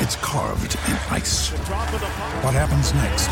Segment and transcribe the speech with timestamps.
[0.00, 1.50] it's carved in ice.
[2.42, 3.28] What happens next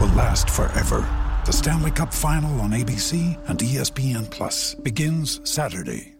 [0.00, 1.06] will last forever.
[1.44, 6.14] The Stanley Cup Final on ABC and ESPN Plus begins Saturday.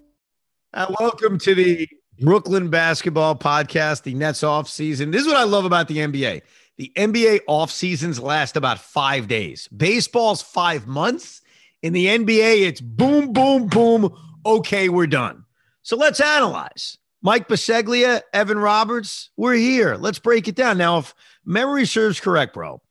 [0.75, 1.89] Uh, welcome to the
[2.21, 5.11] Brooklyn Basketball Podcast, the Nets off season.
[5.11, 6.43] This is what I love about the NBA.
[6.77, 9.67] The NBA off seasons last about five days.
[9.69, 11.41] Baseball's five months.
[11.83, 14.15] In the NBA, it's boom, boom, boom.
[14.45, 15.45] Okay, we're done.
[15.83, 16.99] So let's analyze.
[17.25, 19.97] Mike Baseglia, Evan Roberts, we're here.
[19.97, 20.77] Let's break it down.
[20.77, 22.83] Now, if memory serves correct, bro,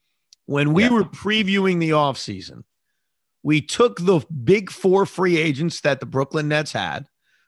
[0.47, 0.89] when we Yeah.
[0.89, 2.63] were previewing the offseason,
[3.43, 7.05] we took the big four free agents that the Brooklyn Nets had,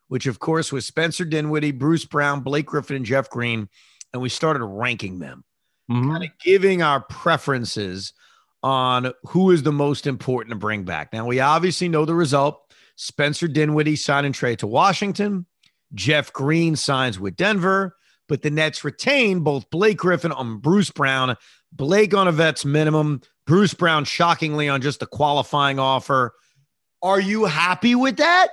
[0.09, 3.67] which of course was Spencer Dinwiddie, Bruce Brown, Blake Griffin, and Jeff Green,
[4.13, 5.43] and we started ranking them,
[5.89, 6.11] Mhm.
[6.11, 8.13] kind of giving our preferences
[8.61, 11.11] on who is the most important to bring back.
[11.11, 12.61] Now, we obviously know the result.
[12.95, 15.47] Spencer Dinwiddie signed and trade to Washington.
[15.93, 17.95] Jeff Green signs with Denver,
[18.27, 21.37] but the Nets retain both Blake Griffin and Bruce Brown.
[21.71, 26.33] Blake on a vet's minimum, Bruce Brown shockingly on just a qualifying offer.
[27.01, 28.47] Are you happy with that?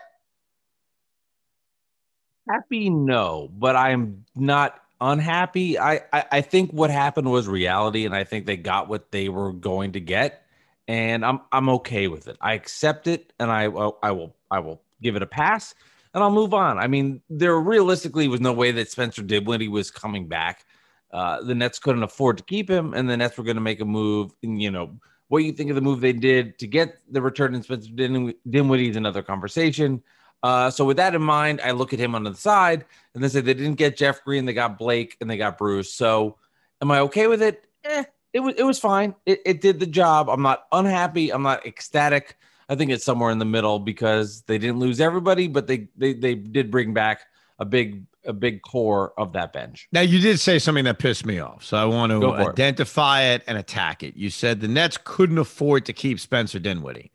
[2.49, 5.79] Happy, no, but I'm not unhappy.
[5.79, 9.29] I, I I think what happened was reality, and I think they got what they
[9.29, 10.45] were going to get,
[10.89, 12.37] and I'm I'm okay with it.
[12.41, 15.75] I accept it, and I I will I will give it a pass,
[16.15, 16.79] and I'll move on.
[16.79, 20.65] I mean, there realistically was no way that Spencer Dinwiddie was coming back.
[21.13, 23.81] Uh, the Nets couldn't afford to keep him, and the Nets were going to make
[23.81, 24.33] a move.
[24.43, 27.55] And you know what you think of the move they did to get the return
[27.55, 30.03] in Spencer Din- Dinwiddie is another conversation.
[30.43, 32.85] Uh, so with that in mind, I look at him on the side
[33.15, 35.93] and they say they didn't get Jeff Green, they got Blake, and they got Bruce.
[35.93, 36.37] So
[36.81, 37.65] am I okay with it?
[37.85, 39.15] Eh, it was it was fine.
[39.25, 40.29] It, it did the job.
[40.29, 41.31] I'm not unhappy.
[41.31, 42.37] I'm not ecstatic.
[42.73, 46.15] I think it's somewhere in the middle because they didn't lose everybody, but they they
[46.15, 47.21] they did bring back
[47.59, 49.89] a big a big core of that bench.
[49.93, 51.65] Now, you did say something that pissed me off.
[51.65, 52.49] So I want to for it.
[52.49, 54.17] identify it and attack it.
[54.17, 57.13] You said the Nets couldn't afford to keep Spencer Dinwiddie.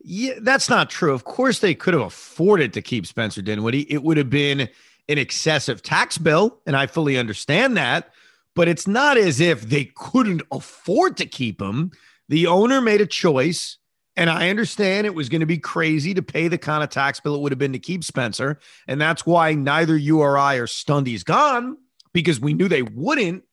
[0.00, 1.12] Yeah, that's not true.
[1.12, 3.90] Of course, they could have afforded to keep Spencer Dinwiddie.
[3.92, 4.68] It would have been
[5.08, 8.12] an excessive tax bill, and I fully understand that.
[8.54, 11.90] But it's not as if they couldn't afford to keep him.
[12.28, 13.78] The owner made a choice,
[14.16, 17.20] and I understand it was going to be crazy to pay the kind of tax
[17.20, 18.58] bill it would have been to keep Spencer.
[18.86, 21.76] And that's why neither you or I are stunned he's gone
[22.12, 23.44] because we knew they wouldn't.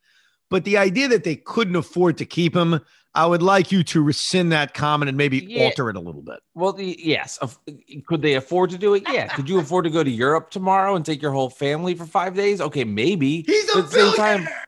[0.50, 2.80] But the idea that they couldn't afford to keep him,
[3.16, 5.64] I would like you to rescind that comment and maybe Yeah.
[5.66, 6.40] alter it a little bit.
[6.56, 7.40] Well, the, yes.
[8.06, 9.04] Could they afford to do it?
[9.12, 9.28] Yeah.
[9.30, 12.36] Could you afford to go to Europe tomorrow and take your whole family for five
[12.36, 12.62] days?
[12.62, 13.44] Okay, maybe.
[13.48, 14.66] He's a But at the same time, billionaire.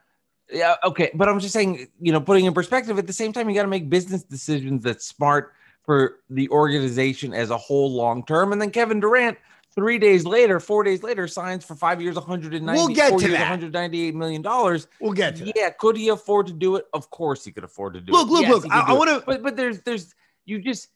[0.52, 1.12] yeah, okay.
[1.14, 3.62] But I'm just saying, you know, putting in perspective, at the same time, you got
[3.64, 8.52] to make business decisions that's smart for the organization as a whole long term.
[8.54, 9.38] And then Kevin Durant,
[9.76, 13.34] three days later, four days later, signs for five years, 190, We'll get to years,
[13.34, 13.40] that.
[13.50, 14.88] 198 million dollars.
[15.02, 15.54] We'll get to that.
[15.56, 16.86] Yeah, could he afford to do it?
[16.94, 18.32] Of course, he could afford to do Look, it.
[18.32, 20.14] look, Yes, look, he I- I wanna- But but there's there's
[20.46, 20.90] you just.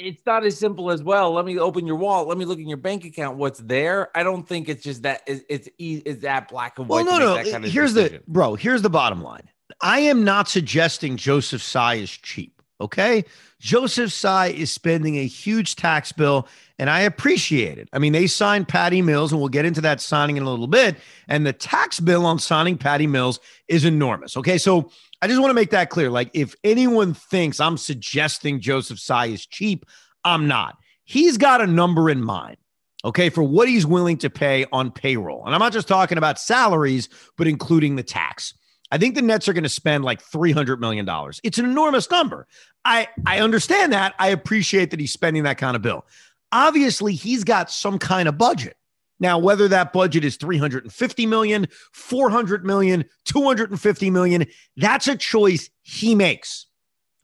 [0.00, 1.32] It's not as simple as well.
[1.32, 2.28] Let me open your wallet.
[2.28, 3.36] Let me look in your bank account.
[3.36, 4.16] What's there?
[4.16, 5.22] I don't think it's just that.
[5.26, 7.04] It's it's, it's that black and white.
[7.04, 7.34] Well, no, to no.
[7.42, 8.22] that kind of here's decision.
[8.24, 8.54] the bro.
[8.54, 9.48] Here's the bottom line.
[9.80, 12.57] I am not suggesting Joseph Tsai is cheap.
[12.80, 13.24] Okay,
[13.58, 16.46] Joseph Tsai is spending a huge tax bill,
[16.78, 17.88] and I appreciate it.
[17.92, 20.68] I mean, they signed Patty Mills, and we'll get into that signing in a little
[20.68, 20.96] bit.
[21.26, 24.36] And the tax bill on signing Patty Mills is enormous.
[24.36, 24.90] Okay, so
[25.20, 26.08] I just want to make that clear.
[26.08, 29.84] Like, if anyone thinks I'm suggesting Joseph Tsai is cheap,
[30.24, 30.76] I'm not.
[31.02, 32.58] He's got a number in mind
[33.04, 35.44] okay, for what he's willing to pay on payroll.
[35.46, 38.54] And I'm not just talking about salaries, but including the tax.
[38.90, 41.08] I think the Nets are going to spend like $300 million.
[41.42, 42.46] It's an enormous number.
[42.84, 44.14] I, I understand that.
[44.18, 46.06] I appreciate that he's spending that kind of bill.
[46.52, 48.76] Obviously, he's got some kind of budget.
[49.20, 54.46] Now, whether that budget is 350 million, 400 million, 250 million,
[54.76, 56.66] that's a choice he makes.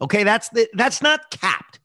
[0.01, 1.79] Okay, that's the, that's not capped.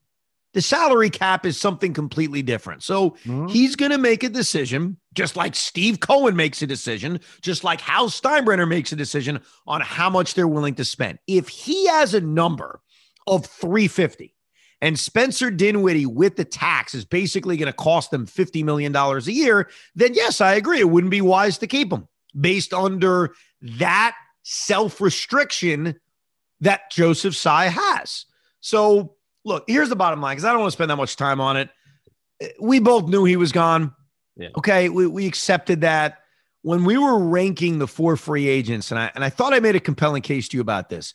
[0.54, 2.82] The salary cap is something completely different.
[2.82, 3.48] So mm-hmm.
[3.48, 7.82] he's going to make a decision, just like Steve Cohen makes a decision, just like
[7.82, 11.20] Hal Steinbrenner makes a decision on how much they're willing to spend.
[11.28, 12.82] If he has a number
[13.28, 14.34] of 350
[14.82, 19.20] and Spencer Dinwiddie with the tax is basically going to cost them $50 million a
[19.20, 20.80] year, then yes, I agree.
[20.80, 22.08] It wouldn't be wise to keep him
[22.40, 26.00] based under that self restriction
[26.62, 28.26] that Joseph Tsai has.
[28.62, 31.42] So, look, here's the bottom line because I don't want to spend that much time
[31.42, 31.70] on it.
[32.60, 33.94] We both knew he was gone.
[34.36, 34.50] Yeah.
[34.58, 34.90] Okay.
[34.90, 36.20] We, we accepted that.
[36.62, 39.76] When we were ranking the four free agents, and I, and I thought I made
[39.76, 41.14] a compelling case to you about this,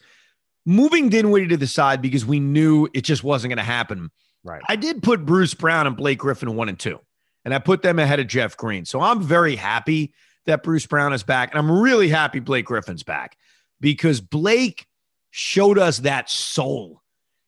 [0.65, 4.11] moving Dinwiddie to the side because we knew it just wasn't going to happen.
[4.43, 4.63] Right.
[4.69, 6.99] I did put Bruce Brown and Blake Griffin one and two,
[7.45, 8.85] and I put them ahead of Jeff Green.
[8.87, 10.15] So I'm very happy
[10.47, 11.51] that Bruce Brown is back.
[11.51, 13.37] And I'm really happy Blake Griffin's back
[13.81, 14.87] because Blake
[15.31, 17.03] showed us that soul,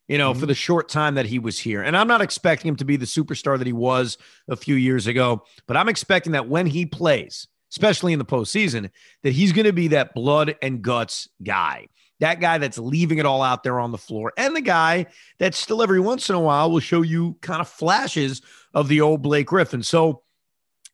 [0.07, 0.39] you know, mm-hmm.
[0.39, 1.81] for the short time that he was here.
[1.81, 4.17] And I'm not expecting him to be the superstar that he was
[4.47, 8.89] a few years ago, but I'm expecting that when he plays, especially in the postseason,
[9.23, 11.87] that he's going to be that blood and guts guy.
[12.19, 15.05] That guy that's leaving it all out there on the floor, and the guy
[15.37, 18.41] that still every once in a while will show you kind of flashes
[18.73, 19.83] of the old Blake Griffin.
[19.83, 20.23] So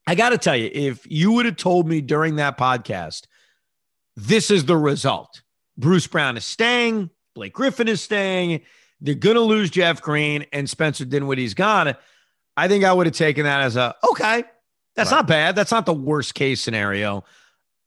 [0.06, 3.28] I got to tell you, if you would have told me during that podcast,
[4.18, 5.44] this is the result
[5.78, 8.62] Bruce Brown is staying, Blake Griffin is staying,
[9.04, 11.96] they're going to lose Jeff Green, and Spencer Dinwiddie's gone.
[12.56, 14.44] I think I would have taken that as a okay,
[14.96, 15.18] that's right.
[15.18, 15.56] not bad.
[15.56, 17.24] That's not the worst case scenario.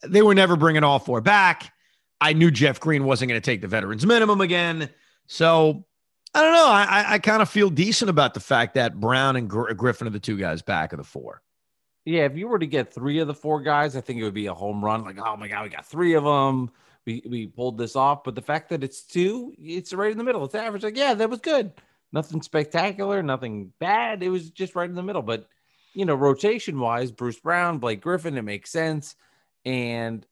[0.07, 1.73] They were never bringing all four back.
[2.21, 4.91] I knew Jeff Green wasn't going to take the veterans minimum again.
[5.27, 5.87] So
[6.35, 6.69] I don't know.
[6.69, 10.07] I, I, I kind of feel decent about the fact that Brown and Gr- Griffin
[10.07, 11.43] are the two guys back of the four.
[12.05, 14.35] Yeah, if you were to get three of the four guys, I think it would
[14.35, 15.05] be a home run.
[15.05, 16.71] Like, oh my god, we got three of them.
[17.07, 18.25] We we pulled this off.
[18.25, 20.45] But the fact that it's two, it's right in the middle.
[20.45, 20.83] It's average.
[20.83, 21.73] Like, yeah, that was good.
[22.13, 24.23] Nothing spectacular, nothing bad.
[24.23, 25.23] It was just right in the middle.
[25.23, 25.49] But
[25.95, 29.17] you know, rotation wise, Bruce Brown, Blake Griffin, it makes sense.
[29.65, 30.27] And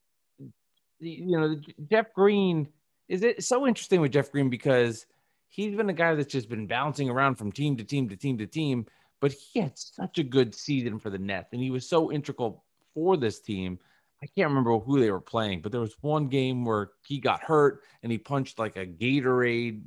[1.01, 1.61] you know,
[1.91, 2.69] Jeff Green
[3.09, 5.07] is it so interesting with Jeff Green because
[5.49, 8.39] he's been a guy that's just been bouncing around from team to team to team
[8.39, 8.87] to team
[9.25, 12.63] but he had such a good season for the Nets, and he was so integral
[12.93, 13.79] for this team.
[14.25, 17.43] I can't remember who they were playing, but there was one game where he got
[17.43, 19.83] hurt and he punched like a Gatorade,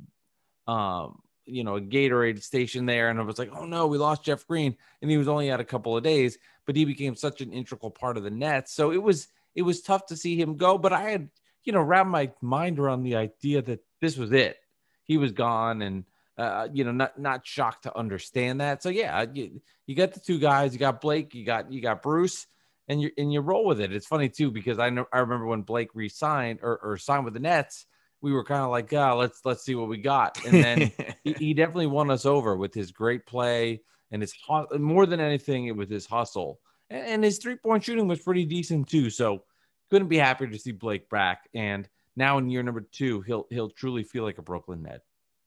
[0.68, 4.22] um, you know, a Gatorade station there, and I was like, oh no, we lost
[4.22, 7.40] Jeff Green, and he was only out a couple of days, but he became such
[7.40, 8.72] an integral part of the Nets.
[8.72, 9.26] So it was
[9.56, 11.30] it was tough to see him go, but I had
[11.64, 14.56] you know wrapped my mind around the idea that this was it.
[15.02, 16.04] He was gone, and
[16.36, 18.84] uh, you know, not not shocked to understand that.
[18.84, 20.72] So yeah, you, you got the two guys.
[20.74, 21.34] You got Blake.
[21.34, 22.46] You got you got Bruce,
[22.88, 23.92] and you and you roll with it.
[23.92, 27.34] It's funny too because I know I remember when Blake re-signed or, or signed with
[27.34, 27.86] the Nets,
[28.20, 30.44] we were kind of like, oh, let's let's see what we got.
[30.44, 30.92] And then
[31.24, 34.34] he, he, definitely won us over with his great play and his
[34.78, 38.44] more than anything, it was his hustle and, and his three point shooting was pretty
[38.44, 39.10] decent too.
[39.10, 39.44] So
[39.90, 41.48] couldn't be happier to see Blake back.
[41.54, 45.02] And now in year number two, he'll he'll truly feel like a Brooklyn Net.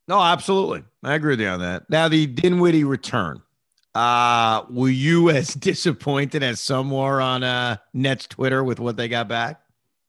[0.08, 0.84] No, absolutely.
[1.04, 1.90] I agree with you on that.
[1.90, 3.42] Now, the Dinwiddie return.
[3.94, 9.08] Uh, were you as disappointed as some were on uh, Nets Twitter with what they
[9.08, 9.62] got back?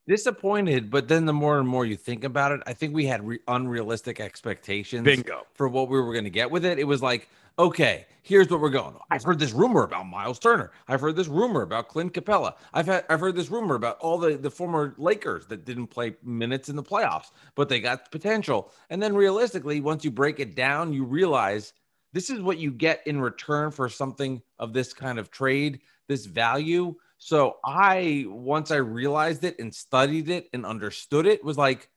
[0.09, 3.25] Disappointed, but then the more and more you think about it, I think we had
[3.25, 5.05] re- unrealistic expectations.
[5.05, 5.47] Bingo.
[5.55, 6.81] For what we were going to get with it.
[6.81, 8.97] It was like, okay, here's what we're going.
[9.11, 10.73] I've heard this rumor about Miles Turner.
[10.89, 12.55] I've heard this rumor about Clint Capela.
[12.75, 16.15] I've had, I've heard this rumor about all the, the former Lakers that didn't play
[16.25, 18.73] minutes in the playoffs, but they got potential.
[18.91, 21.75] And then realistically, once you break it down, you realize
[22.13, 26.27] this is what you get in return for something of this kind of trade, this
[26.27, 26.95] value.
[27.19, 31.89] So I once I realized it and studied it and understood it was like,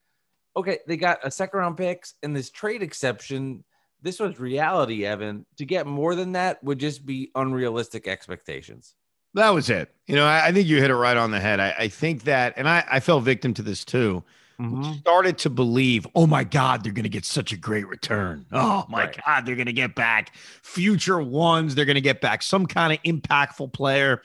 [0.56, 3.64] okay, they got a second round picks and this trade exception
[4.02, 5.46] this was reality, Evan.
[5.56, 8.94] To get more than that would just be unrealistic expectations.
[9.34, 9.92] That was it.
[10.06, 11.60] You know, I, I think you hit it right on the head.
[11.60, 14.22] I, I think that, and I, I fell victim to this too.
[14.60, 14.94] Mm-hmm.
[15.00, 18.46] Started to believe, oh my God, they're going to get such a great return.
[18.52, 19.18] Oh my right.
[19.26, 21.74] God, they're going to get back future ones.
[21.74, 24.22] They're going to get back some kind of impactful player.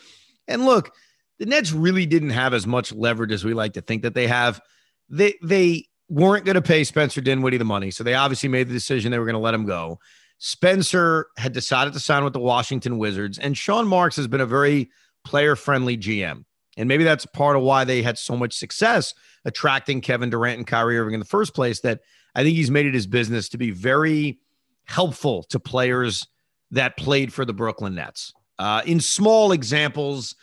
[0.48, 0.94] And look,
[1.40, 4.28] the Nets really didn't have as much leverage as we like to think that they
[4.28, 4.62] have.
[5.10, 7.92] They they weren't going to pay Spencer Dinwiddie the money.
[7.92, 10.00] So they obviously made the decision they were going to let him go.
[10.38, 14.46] Spencer had decided to sign with the Washington Wizards, and Sean Marks has been a
[14.46, 14.90] very
[15.24, 16.46] player friendly GM.
[16.78, 19.14] And maybe that's part of why they had so much success
[19.46, 21.82] attracting Kevin Durant and Kyrie Irving in the first place.
[21.82, 22.02] That
[22.36, 24.40] I think he's made it his business to be very
[24.86, 26.28] helpful to players
[26.72, 28.34] that played for the Brooklyn Nets.
[28.58, 30.36] Uh, in small examples,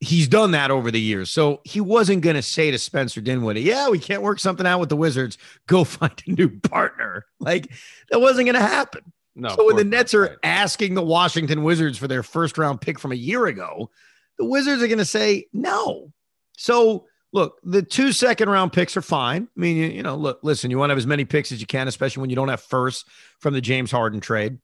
[0.00, 1.30] he's done that over the years.
[1.30, 4.80] So he wasn't going to say to Spencer Dinwiddie, yeah, we can't work something out
[4.80, 5.38] with the Wizards.
[5.66, 7.26] Go find a new partner.
[7.38, 7.70] Like
[8.10, 9.12] that wasn't going to happen.
[9.34, 9.48] No.
[9.50, 13.12] so when the Nets are asking the Washington Wizards for their first round pick from
[13.12, 13.90] a year ago,
[14.38, 16.12] the Wizards are going to say no.
[16.56, 19.48] So look, the two second round picks are fine.
[19.56, 21.60] I mean, you, you know, look, listen, you want to have as many picks as
[21.60, 23.08] you can, especially when you don't have first
[23.40, 24.58] from the James Harden trade.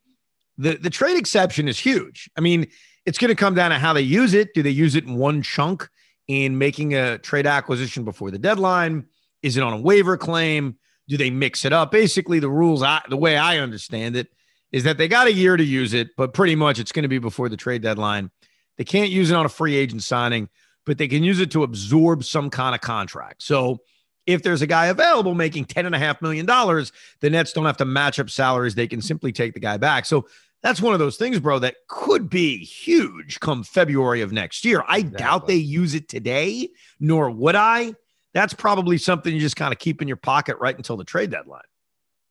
[0.59, 2.29] The the trade exception is huge.
[2.37, 2.67] I mean,
[3.07, 4.55] it's going to come down to how they use it.
[4.55, 5.89] Do they use it in one chunk
[6.27, 9.07] in making a trade acquisition before the deadline?
[9.43, 10.77] Is it on a waiver claim?
[11.09, 11.91] Do they mix it up?
[11.91, 14.29] Basically, the rules, I, the way I understand it,
[14.73, 17.09] is that they got a year to use it, but pretty much it's going to
[17.09, 18.31] be before the trade deadline.
[18.79, 20.49] They can't use it on a free agent signing,
[20.87, 23.43] but they can use it to absorb some kind of contract.
[23.43, 23.81] So
[24.27, 28.31] if there's a guy available making $10.5 million, the Nets don't have to match up
[28.31, 28.75] salaries.
[28.75, 30.07] They can simply take the guy back.
[30.07, 30.27] So
[30.63, 34.85] that's one of those things, bro, that could be huge come February of next year.
[34.87, 35.19] I exactly.
[35.19, 36.71] doubt they use it today,
[37.01, 37.95] nor would I.
[38.35, 41.31] That's probably something you just kind of keep in your pocket right until the trade
[41.31, 41.63] deadline.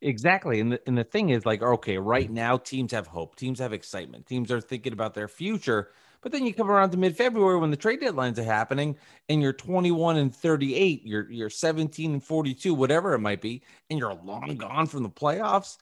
[0.01, 0.60] Exactly.
[0.60, 3.74] And the, and the thing is, like, okay, right now, teams have hope, teams have
[3.74, 5.89] excitement, teams are thinking about their future.
[6.28, 8.98] But then you come around to mid February when the trade deadlines are happening
[9.30, 13.98] and you're 21 and 38, you're, you're 17 and 42, whatever it might be, and
[13.98, 15.78] you're long gone from the playoffs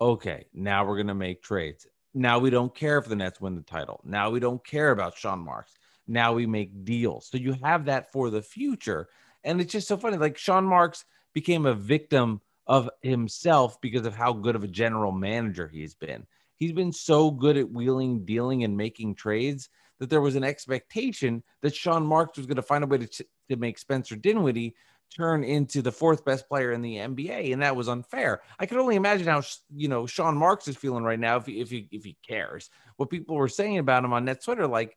[0.00, 1.86] okay, now we're to make trades.
[2.12, 4.00] Now we don't care if the Nets win the title.
[4.04, 5.74] Now we don't care about Sean Marks.
[6.08, 7.28] Now we make deals.
[7.30, 9.08] So you have that for the future.
[9.44, 10.16] And it's just so funny.
[10.16, 15.12] Like Sean Marks became a victim of himself because of how good of a general
[15.12, 16.26] manager he's been.
[16.56, 21.42] He's been so good at wheeling, dealing, and making trades that there was an expectation
[21.62, 24.74] that Sean Marks was going to find a way to, to make Spencer Dinwiddie
[25.14, 28.42] turn into the fourth best player in the NBA, and that was unfair.
[28.58, 29.42] I can only imagine how
[29.74, 32.70] you know Sean Marks is feeling right now if he, if he if he cares.
[32.96, 34.96] What people were saying about him on net Twitter, like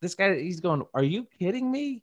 [0.00, 2.02] this guy, he's going, "Are you kidding me?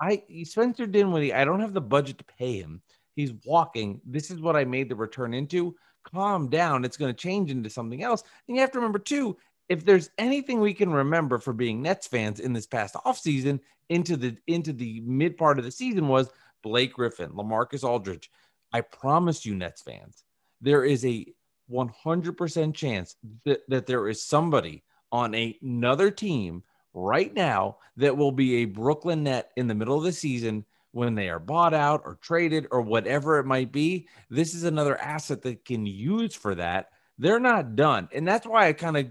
[0.00, 2.82] I Spencer Dinwiddie, I don't have the budget to pay him.
[3.16, 4.00] He's walking.
[4.06, 5.76] This is what I made the return into.
[6.04, 6.84] Calm down.
[6.84, 8.22] It's going to change into something else.
[8.46, 9.36] And you have to remember too,
[9.68, 14.16] if there's anything we can remember for being Nets fans in this past offseason into
[14.16, 16.30] the into the mid part of the season was
[16.62, 18.30] Blake Griffin, Lamarcus Aldridge.
[18.72, 20.24] I promise you, Nets fans,
[20.60, 21.26] there is a
[21.70, 26.62] 100% chance that, that there is somebody on a, another team
[26.94, 31.14] right now that will be a Brooklyn net in the middle of the season when
[31.14, 34.08] they are bought out or traded or whatever it might be.
[34.28, 36.90] This is another asset that can use for that.
[37.18, 38.08] They're not done.
[38.12, 39.06] And that's why I kind of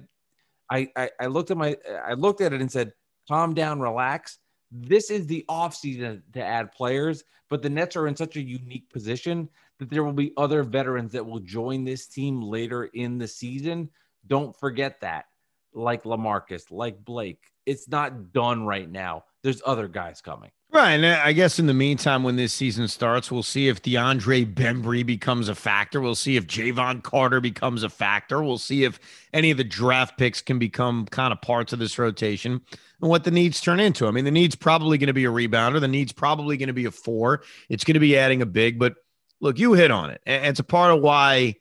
[0.69, 2.93] I, I I looked at my I looked at it and said,
[3.27, 4.39] calm down, relax.
[4.71, 8.91] This is the offseason to add players, but the Nets are in such a unique
[8.91, 13.27] position that there will be other veterans that will join this team later in the
[13.27, 13.89] season.
[14.27, 15.25] Don't forget that.
[15.73, 17.51] Like Lamarcus, like Blake.
[17.65, 19.23] It's not done right now.
[19.43, 20.51] There's other guys coming.
[20.71, 20.91] Right.
[20.91, 24.53] And uh, I guess in the meantime, when this season starts, we'll see if DeAndre
[24.53, 25.99] Bembry becomes a factor.
[25.99, 28.43] We'll see if Jevon Carter becomes a factor.
[28.43, 28.99] We'll see if
[29.33, 32.61] any of the draft picks can become kind of parts of this rotation
[33.01, 34.05] and what the needs turn into.
[34.05, 35.79] I mean, the need's probably going to be a rebounder.
[35.79, 37.41] The need's probably going to be a four.
[37.67, 38.77] It's going to be adding a big.
[38.77, 38.93] But
[39.41, 40.21] look, you hit on it.
[40.27, 41.55] And it's a part of why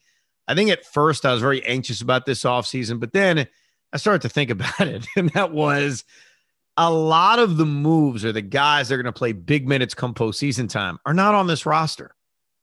[0.47, 3.49] I think at first I was very anxious about this offseason, but then
[3.91, 5.07] I started to think about it.
[5.17, 6.05] And that was–
[6.78, 9.94] a lot of the moves or the guys that are going to play big minutes
[9.94, 12.14] come postseason time are not on this roster.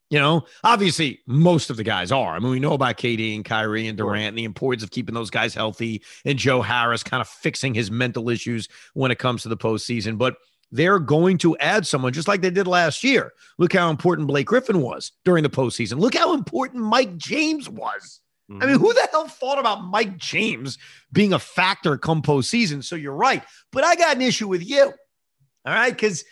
[0.09, 2.35] You know, obviously, most of the guys are.
[2.35, 5.15] I mean, we know about KD and Kyrie and Durant and the importance of keeping
[5.15, 9.41] those guys healthy and Joe Harris kind of fixing his mental issues when it comes
[9.43, 10.17] to the postseason.
[10.17, 10.35] But
[10.71, 13.33] they're going to add someone just like they did last year.
[13.57, 15.99] Look how important Blake Griffin was during the postseason.
[15.99, 18.21] Look how important Mike James was.
[18.49, 18.63] Mm-hmm.
[18.63, 20.77] I mean, who the hell thought about Mike James
[21.11, 22.83] being a factor come postseason?
[22.83, 23.43] So you're right.
[23.71, 24.83] But I got an issue with you.
[24.83, 25.91] All right.
[25.91, 26.23] Because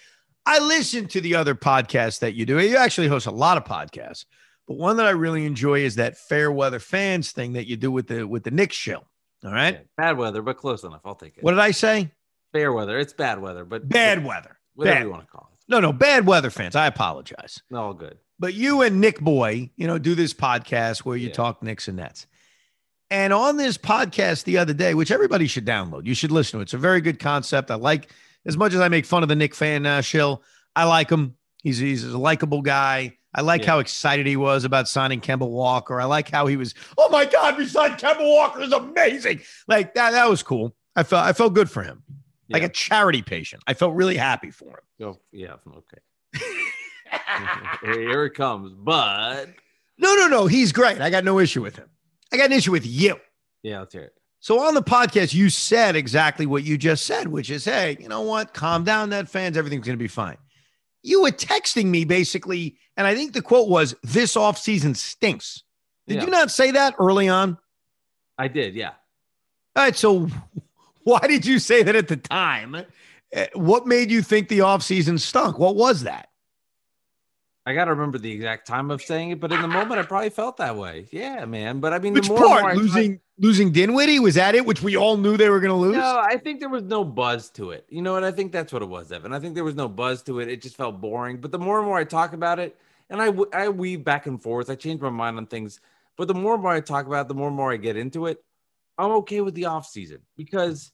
[0.46, 2.60] I listen to the other podcasts that you do.
[2.60, 4.26] You actually host a lot of podcasts,
[4.68, 7.92] but one that I really enjoy is that fair weather fans thing that you do
[7.92, 9.06] with the with the Knicks show.
[9.44, 9.76] All right.
[9.76, 11.02] Yeah, bad weather, but close enough.
[11.06, 11.44] I'll take it.
[11.44, 12.12] What did I say?
[12.52, 13.00] Fair weather.
[13.00, 14.58] It's bad weather, but bad weather.
[14.76, 15.04] Whatever bad.
[15.04, 15.60] you want to call it.
[15.68, 16.76] No, no, bad weather fans.
[16.76, 17.62] I apologize.
[17.74, 18.18] All good.
[18.44, 21.34] But you and Nick Boy, you know, do this podcast where you yeah.
[21.34, 22.28] talk Knicks and Nets.
[23.10, 26.60] And on this podcast the other day, which everybody should download, you should listen to
[26.60, 26.64] it.
[26.64, 27.72] It's a very good concept.
[27.72, 28.12] I like,
[28.46, 30.44] as much as I make fun of the Knick fan uh, shill,
[30.76, 31.38] I like him.
[31.64, 33.18] He's, he's a likable guy.
[33.34, 33.68] I like yeah.
[33.68, 36.02] how excited he was about signing Kemba Walker.
[36.02, 39.40] I like how he was, oh my God, we signed Kemba Walker is amazing.
[39.70, 40.76] Like that, that was cool.
[40.98, 42.04] I felt I felt good for him.
[42.50, 42.58] Yeah.
[42.58, 43.64] Like a charity patient.
[43.68, 44.66] I felt really happy for
[45.00, 45.08] him.
[45.08, 46.02] Oh, yeah, okay.
[47.84, 48.74] Here it comes.
[48.74, 49.48] But
[49.98, 50.48] no, no, no.
[50.48, 51.02] He's great.
[51.02, 51.90] I got no issue with him.
[52.32, 53.18] I got an issue with you.
[53.62, 54.14] Yeah, let's hear it.
[54.40, 58.10] So on the podcast, you said exactly what you just said, which is, hey, you
[58.10, 58.54] know what?
[58.54, 59.56] Calm down, that fans.
[59.56, 60.38] Everything's going to be fine.
[61.02, 65.64] You were texting me basically, and I think the quote was, this offseason stinks.
[66.08, 66.26] Did yeah.
[66.26, 67.58] you not say that early on?
[68.38, 68.92] I did, yeah.
[69.78, 69.96] All right.
[69.96, 70.28] So
[71.04, 72.76] why did you say that at the time?
[72.76, 75.58] Uh, What made you think the offseason stunk?
[75.58, 76.28] What was that?
[77.66, 80.04] I got to remember the exact time of saying it, but in the moment, I
[80.04, 81.08] probably felt that way.
[81.12, 81.80] Yeah, man.
[81.80, 82.74] But I mean, Which the more more part?
[82.74, 84.20] I- Losing losing Dinwiddie?
[84.20, 84.66] Was that it?
[84.66, 85.96] Which we all knew they were going to lose?
[85.96, 87.86] No, I think there was no buzz to it.
[87.90, 88.24] You know what?
[88.24, 89.34] I think that's what it was, Evan.
[89.34, 90.50] I think there was no buzz to it.
[90.50, 91.38] It just felt boring.
[91.38, 92.78] But the more and more I talk about it,
[93.10, 95.80] and I I weave back and forth, I change my mind on things.
[96.18, 97.96] But the more and more I talk about it, the more and more I get
[97.96, 98.44] into it,
[98.98, 100.92] I'm okay with the off season because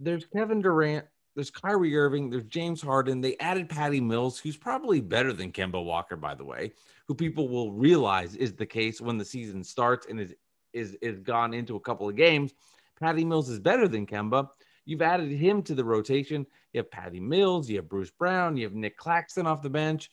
[0.00, 1.06] there's Kevin Durant,
[1.40, 3.22] there's Kyrie Irving, there's James Harden.
[3.22, 6.74] They added Patty Mills, who's probably better than Kemba Walker, by the way,
[7.08, 10.34] who people will realize is the case when the season starts and is
[10.74, 12.52] is is gone into a couple of games.
[13.00, 14.50] Patty Mills is better than Kemba.
[14.84, 16.46] You've added him to the rotation.
[16.74, 20.10] You have Patty Mills, you have Bruce Brown, you have Nick Claxton off the bench.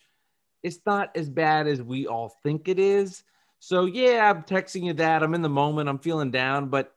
[0.62, 3.22] It's not as bad as we all think it is.
[3.58, 5.22] So yeah, I'm texting you that.
[5.22, 5.90] I'm in the moment.
[5.90, 6.94] I'm feeling down, but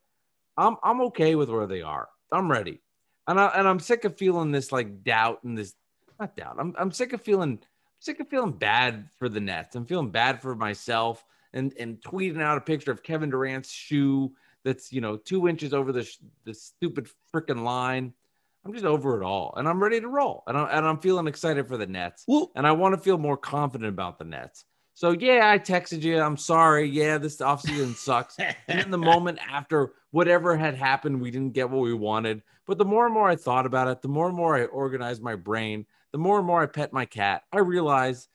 [0.55, 2.07] I'm I'm okay with where they are.
[2.31, 2.79] I'm ready.
[3.31, 5.73] And I and I'm sick of feeling this like doubt and this
[6.19, 6.57] not doubt.
[6.59, 7.59] I'm I'm sick of feeling
[7.99, 9.75] sick of feeling bad for the Nets.
[9.75, 11.23] I'm feeling bad for myself
[11.53, 14.33] and and tweeting out a picture of Kevin Durant's shoe
[14.65, 16.09] that's you know two inches over the
[16.43, 18.13] the stupid freaking line.
[18.65, 21.27] I'm just over it all, and I'm ready to roll, and I'm and I'm feeling
[21.27, 24.65] excited for the Nets, and I want to feel more confident about the Nets.
[24.93, 26.19] So yeah, I texted you.
[26.19, 26.87] I'm sorry.
[26.87, 28.37] Yeah, this offseason sucks.
[28.67, 32.41] and in the moment after whatever had happened, we didn't get what we wanted.
[32.71, 35.21] But the more and more I thought about it, the more and more I organized
[35.21, 38.29] my brain, the more and more I pet my cat, I realized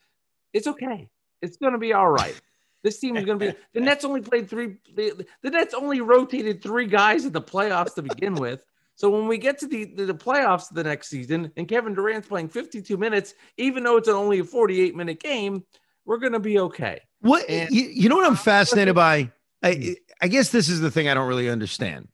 [0.52, 1.08] it's okay.
[1.40, 2.38] It's going to be all right.
[2.82, 3.58] This team is going to be.
[3.72, 4.76] The Nets only played three.
[4.94, 8.62] The, the Nets only rotated three guys in the playoffs to begin with.
[8.94, 12.28] So when we get to the, the, the playoffs the next season and Kevin Durant's
[12.28, 15.64] playing 52 minutes, even though it's only a 48 minute game,
[16.04, 17.00] we're going to be okay.
[17.20, 19.32] What And- you, you know what I'm fascinated by?
[19.62, 19.92] I, hmm.
[20.20, 22.08] I guess this is the thing I don't really understand.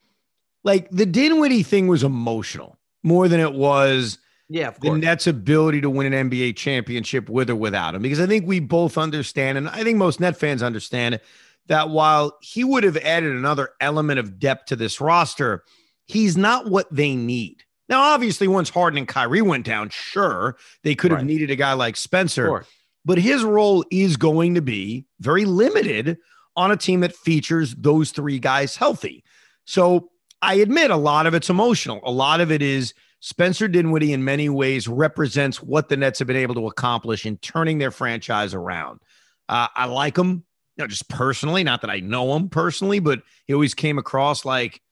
[0.65, 4.93] Like the Dinwiddie thing was emotional more than it was Yeah, of the.
[4.93, 8.03] Nets' ability to win an NBA championship with or without him.
[8.03, 11.21] Because I think we both understand, and I think most Net fans understand
[11.67, 15.65] that while he would have added another element of depth to this roster,
[16.07, 17.65] he's not what they need.
[17.89, 21.27] Now, obviously, once Harden and Kyrie went down, sure, they could have Right.
[21.27, 22.65] needed a guy like Spencer
[23.05, 26.19] but his role is going to be very limited
[26.55, 29.25] on a team that features those three guys healthy.
[29.65, 30.12] So
[30.43, 32.01] I admit a lot of it's emotional.
[32.05, 36.27] A lot of it is Spencer Dinwiddie, in many ways, represents what the Nets have
[36.27, 39.01] been able to accomplish in turning their franchise around.
[39.49, 40.29] Uh, I like him,
[40.77, 44.45] you know, just personally, not that I know him personally, but he always came across
[44.45, 44.83] like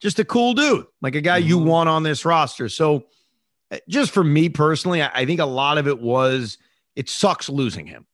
[0.00, 1.64] just a cool dude, like a guy you Mhm.
[1.64, 2.68] want on this roster.
[2.68, 3.06] So,
[3.70, 6.58] uh, just for me personally, I, I think a lot of it was
[6.96, 8.06] it sucks losing him.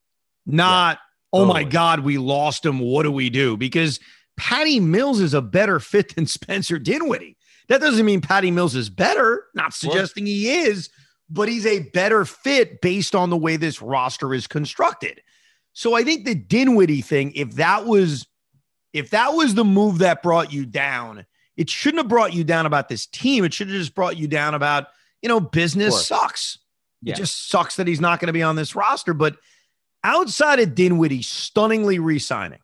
[0.44, 0.98] Not,
[1.32, 1.64] oh my.
[1.64, 2.78] God, we lost him.
[2.78, 3.56] What do we do?
[3.56, 3.98] Because
[4.36, 7.36] Patty Mills is a better fit than Spencer Dinwiddie.
[7.68, 10.88] That doesn't mean Patty Mills is better, not suggesting he is,
[11.28, 15.20] but he's a better fit based on the way this roster is constructed.
[15.72, 18.26] So I think the Dinwiddie thing, if that was
[18.92, 22.64] if that was the move that brought you down, it shouldn't have brought you down
[22.64, 23.44] about this team.
[23.44, 24.86] It should have just brought you down about,
[25.20, 26.58] you know, business sucks.
[27.02, 27.12] Yeah.
[27.12, 29.12] It just sucks that he's not going to be on this roster.
[29.12, 29.36] But
[30.02, 32.60] outside of Dinwiddie stunningly re-signing,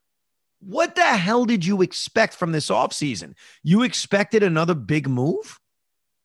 [0.65, 3.35] what the hell did you expect from this offseason?
[3.63, 5.59] You expected another big move?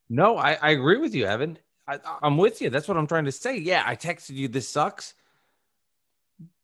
[0.10, 1.58] No, I, I agree with you, Evan.
[1.88, 2.70] I, I'm with you.
[2.70, 3.58] That's what I'm trying to say.
[3.58, 4.48] Yeah, I texted you.
[4.48, 5.14] This sucks,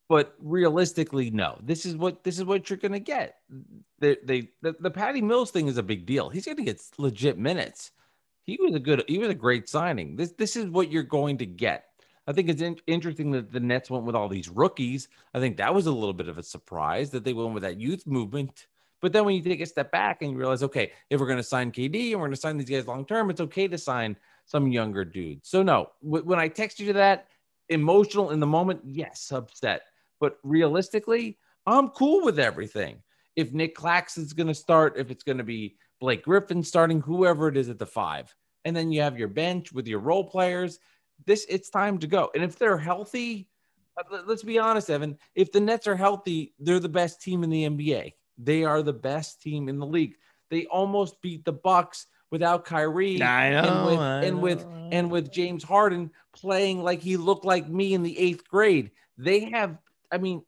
[0.08, 1.58] but realistically, no.
[1.62, 3.38] This is what this is what you're gonna get.
[4.00, 6.30] They, they the, the Patty Mills thing is a big deal.
[6.30, 7.92] He's gonna get legit minutes.
[8.44, 9.04] He was a good.
[9.08, 10.16] He was a great signing.
[10.16, 11.86] This this is what you're going to get.
[12.28, 15.10] I think it's in, interesting that the Nets went with all these rookies.
[15.34, 17.80] I think that was a little bit of a surprise that they went with that
[17.80, 18.68] youth movement.
[19.02, 21.38] But then when you take a step back and you realize, okay, if we're going
[21.38, 23.78] to sign KD and we're going to sign these guys long term, it's okay to
[23.78, 25.50] sign some younger dudes.
[25.50, 27.28] So no, w- when I text you to that,
[27.68, 29.82] emotional in the moment, yes, upset.
[30.22, 33.02] But realistically, I'm cool with everything.
[33.36, 37.50] If Nick Claxton's going to start, if it's going to be Blake Griffin starting, whoever
[37.50, 38.34] it is at the five,
[38.64, 40.80] and then you have your bench with your role players,
[41.26, 42.32] this it's time to go.
[42.34, 43.50] And if they're healthy,
[43.98, 45.18] uh, let- let's be honest, Evan.
[45.36, 48.14] If the Nets are healthy, they're the best team in the NBA.
[48.38, 50.16] They are the best team in the league.
[50.50, 53.18] They almost beat the Bucks without Kyrie
[53.66, 58.04] and with and with and with James Harden playing like he looked like me in
[58.04, 58.92] the eighth grade.
[59.18, 59.78] They have,
[60.12, 60.44] I mean,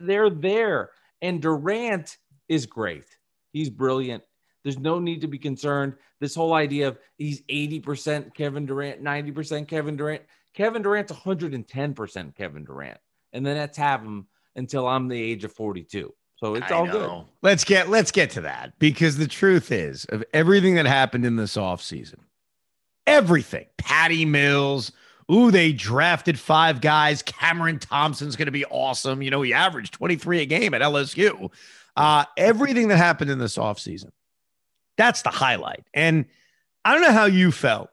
[0.00, 0.90] they're there.
[1.22, 3.04] And Durant is great.
[3.52, 4.24] He's brilliant.
[4.64, 5.94] There's no need to be concerned.
[6.20, 10.22] This whole idea of he's 80% Kevin Durant, 90% Kevin Durant.
[10.54, 12.98] Kevin Durant's 110% Kevin Durant.
[13.32, 16.14] And the Nets have him until I'm the age of 42.
[16.36, 16.92] So it's I all know.
[16.92, 17.32] good.
[17.42, 21.36] Let's get let's get to that because the truth is of everything that happened in
[21.36, 22.18] this offseason,
[23.06, 23.66] everything.
[23.76, 24.92] Patty Mills.
[25.32, 27.22] Ooh, they drafted five guys.
[27.22, 29.22] Cameron Thompson's going to be awesome.
[29.22, 31.50] You know, he averaged 23 a game at LSU.
[31.96, 34.10] Uh, everything that happened in this offseason.
[34.96, 35.84] That's the highlight.
[35.92, 36.26] And
[36.84, 37.90] I don't know how you felt,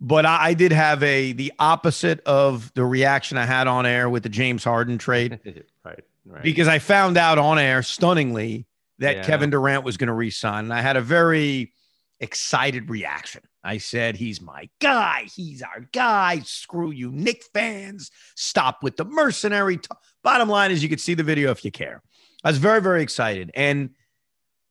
[0.00, 4.08] but I, I did have a the opposite of the reaction I had on air
[4.08, 5.38] with the James Harden trade
[5.84, 6.00] right.
[6.24, 6.42] Right.
[6.42, 8.66] because I found out on air stunningly
[8.98, 9.22] that Yeah.
[9.24, 10.64] Kevin Durant was going to resign.
[10.64, 11.72] And I had a very
[12.20, 13.42] excited reaction.
[13.64, 15.26] I said, He's my guy.
[15.34, 16.40] He's our guy.
[16.44, 18.10] Screw you, Knick fans.
[18.36, 19.76] Stop with the mercenary.
[19.76, 19.88] T-.
[20.22, 22.02] Bottom line is, you could see the video if you care.
[22.44, 23.50] I was very, very excited.
[23.54, 23.90] And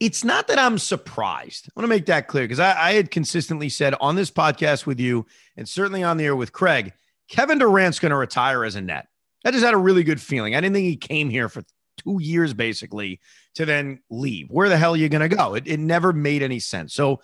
[0.02, 1.68] it's not that I'm surprised.
[1.68, 4.84] I want to make that clear because I, I had consistently said on this podcast
[4.84, 6.92] with you and certainly on the air with Craig,
[7.28, 9.06] Kevin Durant's going to retire as a net.
[9.44, 10.56] I just had a really good feeling.
[10.56, 11.62] I didn't think he came here for
[11.98, 13.20] two years basically
[13.54, 14.50] to then leave.
[14.50, 15.54] Where the hell are you going to go?
[15.54, 16.94] It, it never made any sense.
[16.94, 17.20] So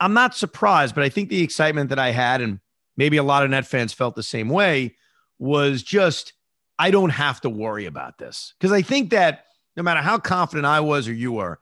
[0.00, 2.58] I'm not surprised, but I think the excitement that I had, and
[2.96, 4.96] maybe a lot of Net fans felt the same way,
[5.38, 6.32] was just
[6.76, 8.52] I don't have to worry about this.
[8.58, 9.44] Because I think that
[9.76, 11.60] no matter how confident I was or you were,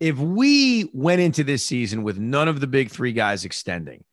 [0.00, 4.04] if we went into this season with none of the big three guys extending,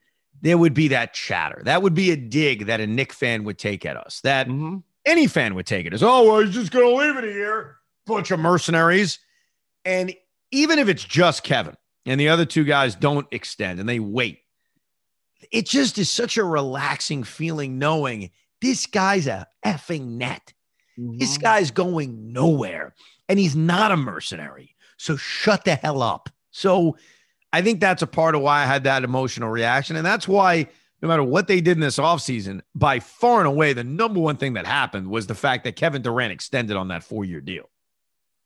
[0.42, 1.62] there would be that chatter.
[1.66, 4.22] That would be a dig that a Knick fan would take at us.
[4.22, 4.84] That Mhm.
[5.06, 7.78] any fan would take it as, oh, well, he's just going to leave it here.
[8.06, 9.20] Bunch of mercenaries.
[9.86, 10.14] And
[10.52, 14.40] even if it's just Kevin and the other two guys don't extend and they wait,
[15.52, 20.54] it just is such a relaxing feeling knowing this guy's a effing net.
[20.98, 22.94] This guy's going nowhere
[23.28, 24.73] and he's not a mercenary.
[25.04, 26.30] So shut the hell up.
[26.52, 26.96] So
[27.52, 29.98] I think that's a part of why I had that emotional reaction.
[29.98, 30.68] And that's why
[31.02, 34.38] no matter what they did in this offseason, by far and away, the number one
[34.38, 37.70] thing that happened was the fact that Kevin Durant extended on that four year deal.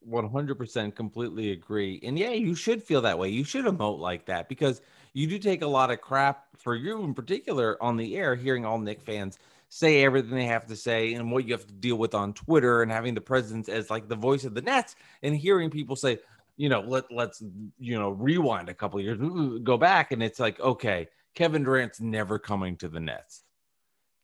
[0.09, 1.99] 100% completely agree.
[2.01, 3.29] And yeah, you should feel that way.
[3.29, 4.81] You should emote like that because
[5.13, 8.65] you do take a lot of crap for you in particular on the air, hearing
[8.65, 9.37] all Knick fans
[9.69, 12.81] say everything they have to say and what you have to deal with on Twitter
[12.81, 16.19] and having the presence as like the voice of the Nets and hearing people say,
[16.57, 17.41] you know, let let's
[17.79, 19.19] you know rewind a couple of years,
[19.63, 23.43] go back, and it's like, okay, Kevin Durant's never coming to the Nets.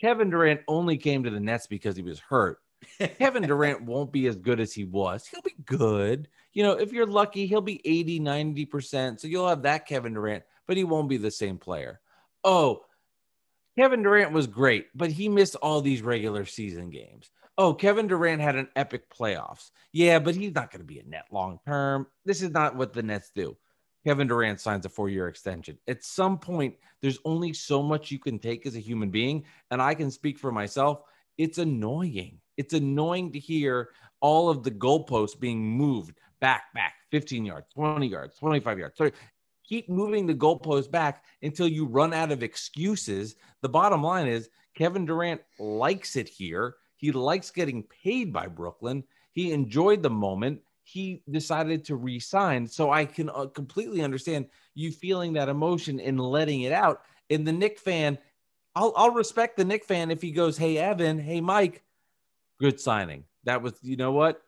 [0.01, 2.59] Kevin Durant only came to the Nets because he was hurt.
[2.99, 5.25] Kevin Durant won't be as good as he was.
[5.25, 6.27] He'll be good.
[6.51, 9.19] You know, if you're lucky, he'll be 80, 90%.
[9.19, 12.01] So you'll have that Kevin Durant, but he won't be the same player.
[12.43, 12.83] Oh,
[13.77, 17.31] Kevin Durant was great, but he missed all these regular season games.
[17.57, 19.69] Oh, Kevin Durant had an epic playoffs.
[19.91, 22.07] Yeah, but he's not going to be a net long term.
[22.25, 23.55] This is not what the Nets do.
[24.05, 25.77] Kevin Durant signs a four year extension.
[25.87, 29.45] At some point, there's only so much you can take as a human being.
[29.71, 31.01] And I can speak for myself.
[31.37, 32.39] It's annoying.
[32.57, 33.89] It's annoying to hear
[34.19, 38.97] all of the goalposts being moved back, back 15 yards, 20 yards, 25 yards.
[38.97, 39.15] 30.
[39.67, 43.35] Keep moving the goalposts back until you run out of excuses.
[43.61, 46.75] The bottom line is Kevin Durant likes it here.
[47.03, 49.03] He likes getting paid by Brooklyn.
[49.33, 50.61] He enjoyed the moment.
[50.83, 52.65] He decided to resign.
[52.65, 57.01] So I can uh, completely understand you feeling that emotion and letting it out.
[57.29, 58.17] And the Knick fan,
[58.73, 61.83] I'll, I'll respect the Knick fan if he goes, Hey, Evan, hey, Mike,
[62.57, 63.25] good signing.
[63.43, 64.41] That was, you know what?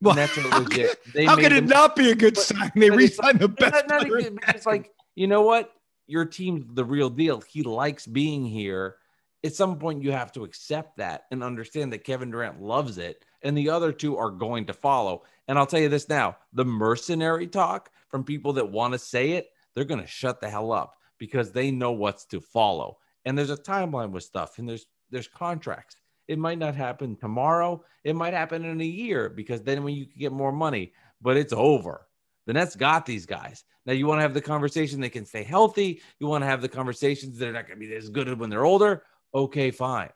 [0.00, 0.98] Well, are how legit.
[1.12, 2.72] They How could it not be a good but- sign?
[2.74, 5.74] They re-signed the best not- not but it's like, you know what?
[6.06, 7.42] Your team's the real deal.
[7.42, 8.96] He likes being here.
[9.44, 13.24] At some point, you have to accept that and understand that Kevin Durant loves it,
[13.42, 15.22] and the other two are going to follow.
[15.46, 19.32] And I'll tell you this now the mercenary talk from people that want to say
[19.32, 22.98] it, they're going to shut the hell up because they know what's to follow.
[23.24, 25.96] And there's a timeline with stuff, and there's there's contracts.
[26.26, 27.82] It might not happen tomorrow.
[28.04, 31.36] It might happen in a year because then when you can get more money, but
[31.36, 32.06] it's over.
[32.46, 33.64] The Nets got these guys.
[33.86, 36.02] Now you want to have the conversation they can stay healthy.
[36.18, 38.64] You want to have the conversations they're not going to be as good when they're
[38.64, 39.02] older.
[39.34, 40.10] Okay, fine.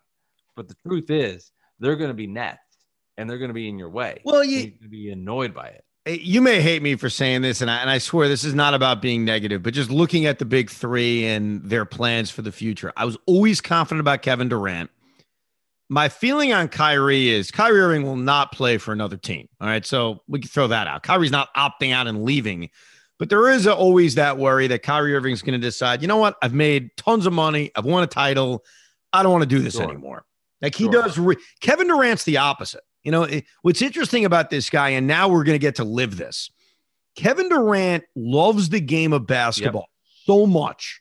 [0.57, 2.59] But the truth is, they're going to be Nets
[3.17, 4.21] and they're going to be in your way.
[4.25, 5.85] Well, you- you're to be annoyed by it.
[6.05, 8.75] You may hate me for saying this, and I, and I swear this is not
[8.75, 12.51] about being negative, but just looking at the big three and their plans for the
[12.51, 12.93] future.
[12.97, 14.91] I was always confident about Kevin Durant.
[15.89, 19.49] My feeling on Kyrie is Kyrie Irving will not play for another team.
[19.61, 19.87] All right.
[19.87, 21.05] So we can throw that out.
[21.05, 22.71] Kyrie's not opting out and leaving,
[23.21, 26.17] but there is a, always that worry that Kyrie Irving's going to decide, you know
[26.17, 26.35] what?
[26.43, 27.71] I've made tons of money.
[27.77, 28.65] I've won a title.
[29.13, 29.85] I don't want to do this Sure.
[29.85, 30.25] anymore.
[30.61, 30.93] Like he Sure.
[30.93, 31.19] does.
[31.19, 32.83] Re- Kevin Durant's the opposite.
[33.03, 35.85] You know, it- what's interesting about this guy, and now we're going to get to
[35.85, 36.51] live this.
[37.17, 39.89] Kevin Durant loves the game of basketball
[40.25, 41.01] so much.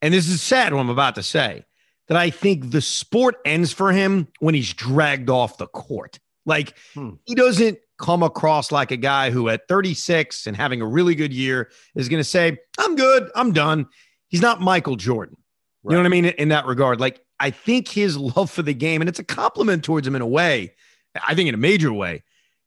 [0.00, 1.64] And this is sad what I'm about to say
[2.06, 6.18] that I think the sport ends for him when he's dragged off the court.
[6.46, 7.10] Like Hmm.
[7.26, 11.32] he doesn't come across like a guy who at 36 and having a really good
[11.34, 13.86] year is going to say, I'm good, I'm done.
[14.28, 15.36] He's not Michael Jordan.
[15.82, 15.92] Right.
[15.92, 16.24] You know what I mean?
[16.26, 19.84] In that regard, like I think his love for the game, and it's a compliment
[19.84, 20.74] towards him in a way,
[21.26, 22.24] I think in a major way,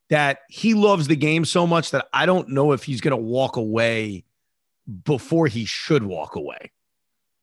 [0.10, 3.18] that he loves the game so much that I don't know if he's going to
[3.18, 4.26] walk away
[5.04, 6.72] before he should walk away.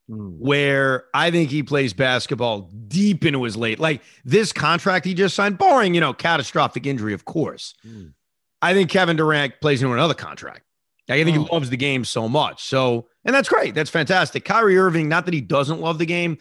[0.09, 0.37] Mm.
[0.39, 5.35] Where I think he plays basketball deep into his late, like this contract he just
[5.35, 7.75] signed, barring, you know, catastrophic injury, of course.
[7.85, 8.13] Mm.
[8.61, 10.63] I think Kevin Durant plays into another contract.
[11.07, 11.43] I think oh.
[11.43, 12.63] he loves the game so much.
[12.63, 13.75] So, and that's great.
[13.75, 14.43] That's fantastic.
[14.43, 16.39] Kyrie Irving, not that he doesn't love the game,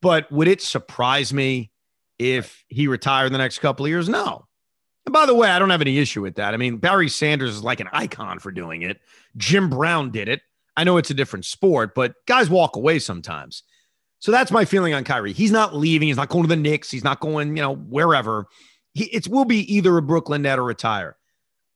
[0.00, 1.72] but would it surprise me
[2.16, 4.08] if he retired the next couple of years?
[4.08, 4.46] No.
[5.04, 6.54] And by the way, I don't have any issue with that.
[6.54, 9.00] I mean, Barry Sanders is like an icon for doing it.
[9.36, 10.42] Jim Brown did it.
[10.76, 13.64] I know it's a different sport, but guys walk away sometimes.
[14.20, 15.32] So that's my feeling on Kyrie.
[15.32, 16.06] He's not leaving.
[16.06, 16.88] He's not going to the Knicks.
[16.88, 18.46] He's not going, you know, wherever.
[18.94, 21.16] He, it will be either a Brooklyn net or retire.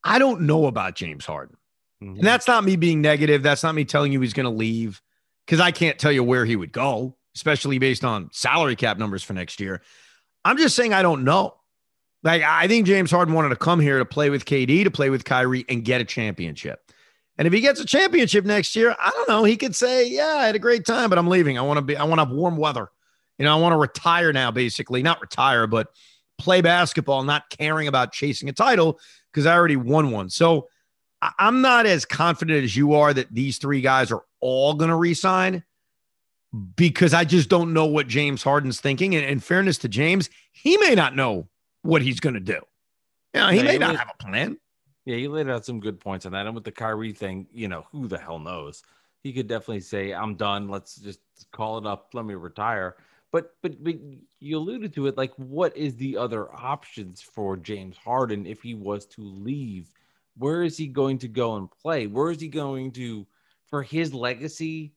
[0.04, 1.56] I don't know about James Harden.
[2.02, 2.18] Mm-hmm.
[2.18, 3.42] And that's not me being negative.
[3.42, 5.00] That's not me telling you he's going to leave
[5.46, 9.22] because I can't tell you where he would go especially based on salary cap numbers
[9.22, 9.82] for next year.
[10.44, 11.54] I'm just saying I don't know.
[12.22, 15.10] Like I think James Harden wanted to come here to play with KD, to play
[15.10, 16.80] with Kyrie, and get a championship.
[17.38, 19.44] And if he gets a championship next year, I don't know.
[19.44, 21.58] He could say, "Yeah, I had a great time, but I'm leaving.
[21.58, 21.96] I want to be.
[21.96, 22.90] I want to have warm weather.
[23.38, 24.50] You know, I want to retire now.
[24.50, 25.88] Basically, not retire, but
[26.38, 29.00] play basketball, not caring about chasing a title
[29.32, 30.28] because I already won one.
[30.28, 30.68] So
[31.38, 34.96] I'm not as confident as you are that these three guys are all going to
[34.96, 35.62] resign
[36.76, 39.14] because I just don't know what James Harden's thinking.
[39.14, 41.48] And in fairness to James, he may not know
[41.82, 42.60] what he's going to do.
[43.34, 44.58] Yeah, he yeah, may he not laid, have a plan.
[45.04, 46.46] Yeah, he laid out some good points on that.
[46.46, 48.82] And with the Kyrie thing, you know, who the hell knows?
[49.22, 50.68] He could definitely say, "I'm done.
[50.68, 51.20] Let's just
[51.52, 52.10] call it up.
[52.12, 52.96] Let me retire."
[53.30, 53.94] But but but
[54.40, 55.16] you alluded to it.
[55.16, 59.88] Like, what is the other options for James Harden if he was to leave?
[60.36, 62.06] Where is he going to go and play?
[62.06, 63.26] Where is he going to
[63.66, 64.94] for his legacy?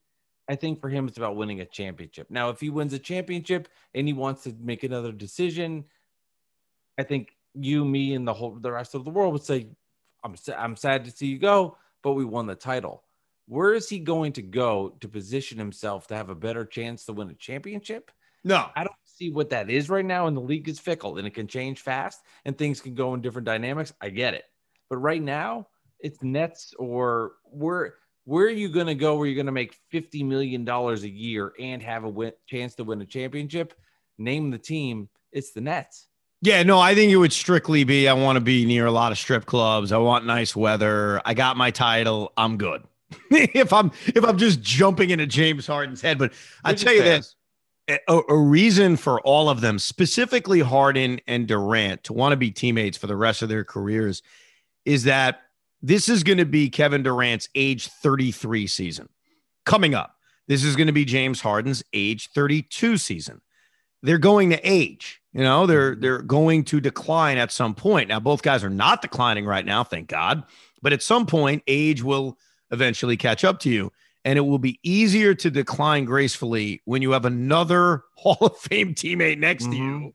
[0.48, 2.30] I think for him, it's about winning a championship.
[2.30, 5.86] Now, if he wins a championship and he wants to make another decision,
[6.98, 9.69] I think you, me, and the whole the rest of the world would say,
[10.24, 13.04] "I'm I'm sad to see you go, but we won the title."
[13.48, 17.13] Where is he going to go to position himself to have a better chance to
[17.13, 18.12] win a championship?
[18.43, 20.28] No, I don't see what that is right now.
[20.28, 23.21] And the league is fickle and it can change fast and things can go in
[23.21, 23.93] different dynamics.
[24.02, 24.45] I get it,
[24.89, 25.67] but right now
[26.00, 27.91] it's Nets or we're
[28.26, 31.54] where are you going to go where you're going to make $50 million a year
[31.60, 33.74] and have a win- chance to win a championship?
[34.17, 35.10] Name the team.
[35.32, 36.08] It's the Nets.
[36.41, 39.12] Yeah, no, I think it would strictly be I want to be near a lot
[39.12, 39.91] of strip clubs.
[39.91, 41.21] I want nice weather.
[41.24, 42.34] I got my title.
[42.36, 42.84] I'm good.
[43.32, 47.36] if I'm if I'm just jumping into James Harden's head, but I tell you this,
[47.88, 52.52] a, a, reason for all of them, specifically Harden and Durant, to want to be
[52.52, 54.24] teammates for the rest of their careers,
[54.86, 55.41] is that
[55.82, 59.10] this is going to be Kevin Durant's age 33 season
[59.65, 60.15] coming up.
[60.48, 63.41] This is going to be James Harden's age 32 season.
[64.04, 65.21] They're going to age.
[65.34, 66.02] You know, they're mm-hmm.
[66.02, 68.10] they're going to decline at some point.
[68.10, 70.43] Now, both guys are not declining right now, thank God.
[70.82, 72.38] But at some point, age will
[72.71, 73.91] eventually catch up to you.
[74.24, 78.95] And it will be easier to decline gracefully when you have another Hall of Fame
[78.95, 79.71] teammate next mm-hmm.
[79.71, 80.13] to you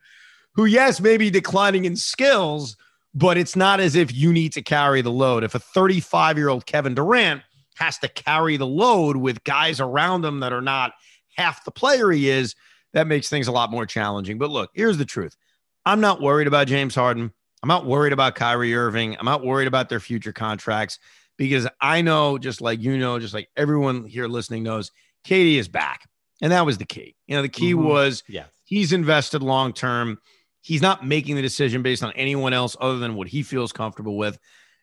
[0.54, 2.76] who, yes, may be declining in skills,
[3.14, 5.44] but it's not as if you need to carry the load.
[5.44, 7.42] If a 35 year old Kevin Durant
[7.76, 10.92] has to carry the load with guys around him that are not
[11.36, 12.54] half the player he is,
[12.92, 14.38] that makes things a lot more challenging.
[14.38, 15.36] But look, here's the truth
[15.84, 17.32] I'm not worried about James Harden.
[17.62, 19.16] I'm not worried about Kyrie Irving.
[19.18, 20.98] I'm not worried about their future contracts
[21.36, 24.92] because I know, just like you know, just like everyone here listening knows,
[25.26, 26.08] KD is back.
[26.42, 27.16] And that was the key.
[27.26, 27.86] You know, the key mm-hmm.
[27.86, 28.48] was yes.
[28.64, 30.18] he's invested long term.
[30.62, 34.16] He's not making the decision based on anyone else other than what he feels comfortable
[34.16, 34.38] with.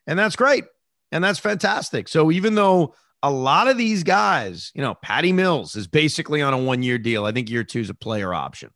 [0.06, 0.64] And that's great.
[1.12, 2.08] And that's fantastic.
[2.08, 6.54] So even though a lot of these guys, you know, Patty Mills is basically on
[6.54, 7.24] a one year deal.
[7.24, 8.70] I think year two is a player option.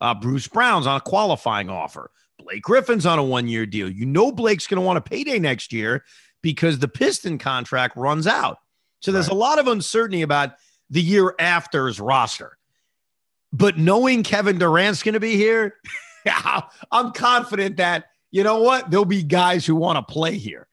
[0.00, 2.10] Uh, Bruce Brown's on a qualifying offer.
[2.38, 3.90] Blake Griffin's on a one year deal.
[3.90, 6.04] You know, Blake's going to want a payday next year
[6.42, 8.58] because the Piston contract runs out.
[9.00, 9.34] So there's right.
[9.34, 10.52] a lot of uncertainty about
[10.90, 12.56] the year after's roster.
[13.52, 15.74] But knowing Kevin Durant's going to be here,
[16.92, 20.66] I'm confident that, you know what, there'll be guys who want to play here.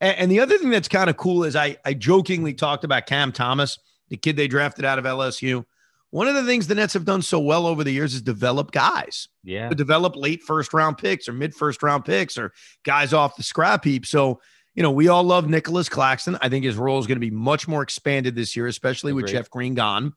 [0.00, 3.06] And, and the other thing that's kind of cool is I, I jokingly talked about
[3.06, 5.64] Cam Thomas, the kid they drafted out of LSU.
[6.10, 8.72] One of the things the Nets have done so well over the years is develop
[8.72, 9.28] guys.
[9.44, 9.68] Yeah.
[9.68, 12.52] Develop late first round picks or mid first round picks or
[12.84, 14.04] guys off the scrap heap.
[14.06, 14.40] So,
[14.74, 16.36] you know, we all love Nicholas Claxton.
[16.40, 19.22] I think his role is going to be much more expanded this year, especially Agreed.
[19.22, 20.14] with Jeff Green gone.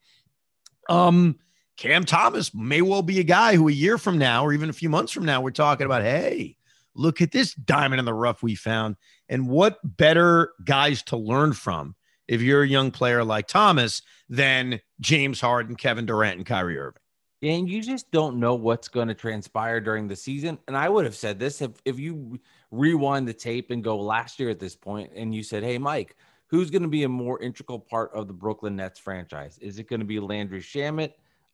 [0.90, 1.38] Um,
[1.84, 4.74] Cam Thomas may well be a guy who a year from now or even a
[4.74, 6.56] few months from now, we're talking about, hey,
[6.96, 8.96] look at this diamond in the rough we found.
[9.28, 14.80] And what better guys to learn from if you're a young player like Thomas than
[15.02, 17.02] James Harden, Kevin Durant, and Kyrie Irving?
[17.42, 20.60] And you just don't know what's going to transpire during the season.
[20.70, 22.40] And I would have said this if, if you
[22.72, 26.16] rewind the tape and go last year at this point and you said, Hey, Mike,
[26.48, 29.58] who's going to be a more integral part of the Brooklyn Nets franchise?
[29.58, 31.12] Is it going to be Landry Shamet,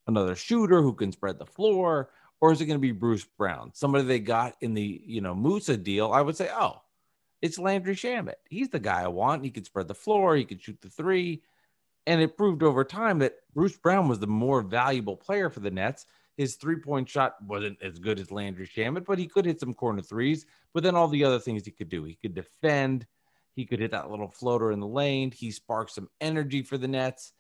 [0.10, 2.10] another shooter who can spread the floor?
[2.42, 5.36] Or is it going to be Bruce Brown, somebody they got in the, you know,
[5.36, 6.12] Musa deal?
[6.12, 6.82] I would say, oh,
[7.42, 8.36] it's Landry Shamet.
[8.50, 9.44] He's the guy I want.
[9.44, 10.36] He could spread the floor.
[10.36, 11.42] He could shoot the three.
[12.08, 15.72] And it proved over time that Bruce Brown was the more valuable player for the
[15.72, 16.06] Nets.
[16.38, 19.74] His three point shot wasn't as good as Landry Shamet, but he could hit some
[19.74, 20.46] corner threes.
[20.74, 23.06] But then all the other things he could do, he could defend,
[23.56, 26.88] he could hit that little floater in the lane, he sparked some energy for the
[26.88, 27.34] Nets.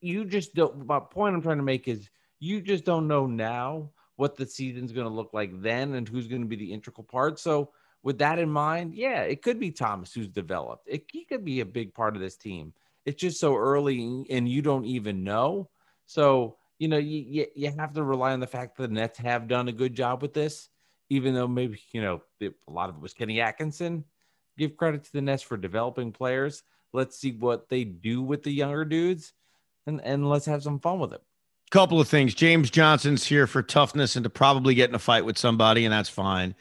[0.00, 0.86] You just don't.
[0.86, 4.92] My point I'm trying to make is you just don't know now what the season's
[4.92, 7.38] going to look like then and who's going to be the integral part.
[7.38, 10.88] So, with that in mind, yeah, it could be Thomas who's developed.
[10.88, 12.72] It, he could be a big part of this team
[13.06, 15.70] it's just so early and you don't even know.
[16.06, 19.18] So, you know, you, you, you have to rely on the fact that the Nets
[19.18, 20.68] have done a good job with this,
[21.08, 24.04] even though maybe, you know, a lot of it was Kenny Atkinson.
[24.58, 26.64] Give credit to the Nets for developing players.
[26.92, 29.32] Let's see what they do with the younger dudes
[29.86, 31.22] and, and let's have some fun with it.
[31.70, 32.34] Couple of things.
[32.34, 35.92] James Johnson's here for toughness and to probably get in a fight with somebody, and
[35.92, 36.54] that's fine.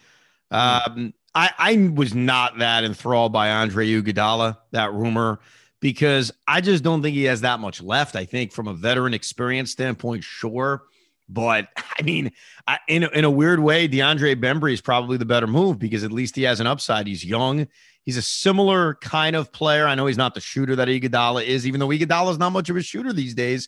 [0.49, 5.39] Um, I, I was not that enthralled by Andre Iguodala, that rumor
[5.79, 8.15] because I just don't think he has that much left.
[8.15, 10.83] I think from a veteran experience standpoint, sure.
[11.29, 12.31] But I mean,
[12.65, 16.03] I, in, a, in a weird way, DeAndre Bembry is probably the better move because
[16.03, 17.05] at least he has an upside.
[17.05, 17.67] He's young.
[18.05, 19.87] He's a similar kind of player.
[19.87, 22.69] I know he's not the shooter that Iguodala is, even though Iguodala is not much
[22.69, 23.67] of a shooter these days.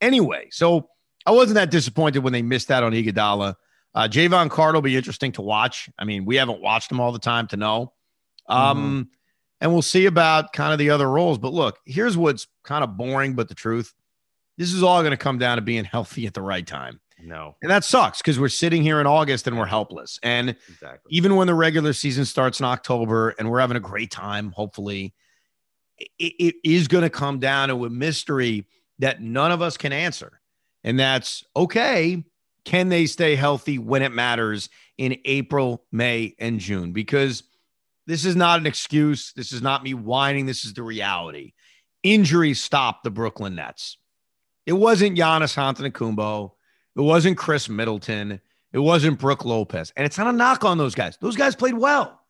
[0.00, 0.90] Anyway, so
[1.26, 3.54] I wasn't that disappointed when they missed out on Iguodala.
[3.94, 5.88] Uh, Jevon Carter will be interesting to watch.
[5.98, 7.92] I mean, we haven't watched him all the time to know.
[8.46, 9.02] Um, mm-hmm
[9.60, 11.38] and we'll see about kind of the other roles.
[11.38, 13.92] But look, here's what's kind of boring, but the truth
[14.56, 17.00] this is all going to come down to being healthy at the right time.
[17.22, 17.56] No.
[17.62, 20.18] And that sucks because we're sitting here in August and we're helpless.
[20.22, 21.10] And exactly.
[21.10, 25.14] even when the regular season starts in October and we're having a great time, hopefully,
[25.98, 28.66] it, it is going to come down to a mystery
[29.00, 30.40] that none of us can answer.
[30.84, 32.24] And that's okay.
[32.64, 36.92] Can they stay healthy when it matters in April, May, and June?
[36.92, 37.42] Because
[38.06, 39.32] this is not an excuse.
[39.34, 40.46] This is not me whining.
[40.46, 41.52] This is the reality.
[42.02, 43.98] Injuries stopped the Brooklyn Nets.
[44.66, 46.52] It wasn't Giannis Antetokounmpo.
[46.98, 48.40] It wasn't Khris Middleton.
[48.72, 49.92] It wasn't Brook Lopez.
[49.96, 51.16] And it's not a knock on those guys.
[51.20, 52.20] Those guys played well.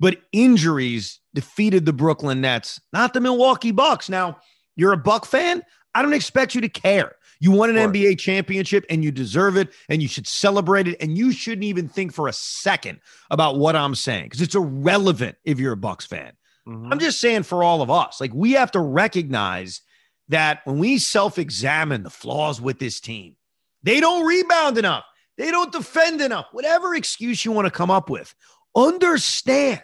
[0.00, 4.08] But injuries defeated the Brooklyn Nets, not the Milwaukee Bucks.
[4.08, 4.38] Now,
[4.74, 5.62] you're a Buck fan.
[5.94, 7.12] I don't expect you to care.
[7.38, 10.96] You won an NBA championship and you deserve it and you should celebrate it.
[11.00, 15.36] And you shouldn't even think for a second about what I'm saying because it's irrelevant
[15.44, 16.32] if you're a Bucks fan.
[16.66, 16.92] Mm-hmm.
[16.92, 19.82] I'm just saying for all of us, like we have to recognize
[20.28, 23.36] that when we self examine the flaws with this team,
[23.86, 25.04] they don't rebound enough,
[25.38, 28.34] they don't defend enough, whatever excuse you want to come up with.
[28.74, 29.80] Understand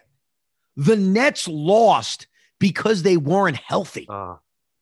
[0.77, 2.27] the Nets lost
[2.59, 4.07] because they weren't healthy.
[4.09, 4.37] Uh.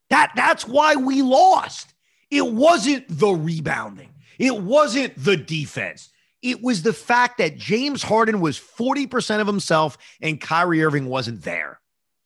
[0.08, 1.94] That that's why we lost.
[2.30, 6.08] It wasn't the rebounding, it wasn't the defense.
[6.42, 11.42] It was the fact that James Harden was 40% of himself and Kyrie Irving wasn't
[11.42, 11.78] there.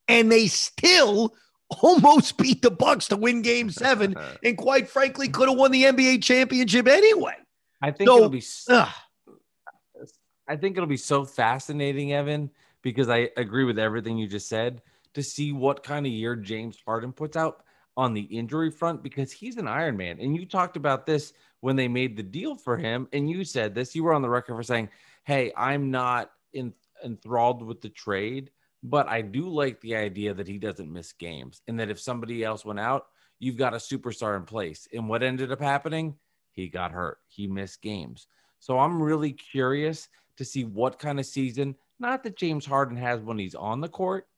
[0.07, 1.35] And they still
[1.83, 5.85] almost beat the Bucks to win game 7 and quite frankly could have won the
[5.85, 7.35] NBA championship anyway.
[7.83, 8.91] I think so, it'll be uh,
[10.49, 12.51] I think it'll be so fascinating Evan
[12.83, 14.83] because I agree with everything you just said
[15.15, 17.65] to see what kind of year James Harden puts out
[17.97, 20.19] on the injury front because he's an Iron Man.
[20.21, 23.09] And you talked about this when they made the deal for him.
[23.13, 24.89] And you said this, you were on the record for saying,
[25.25, 28.51] Hey, I'm not in, enthralled with the trade,
[28.85, 32.45] but I do like the idea that he doesn't miss games and that if somebody
[32.45, 33.07] else went out,
[33.39, 34.87] you've got a superstar in place.
[34.93, 36.17] And what ended up happening?
[36.53, 38.27] He got hurt, he missed games.
[38.61, 43.21] So I'm really curious to see what kind of season, not that James Harden has
[43.23, 44.29] when he's on the court,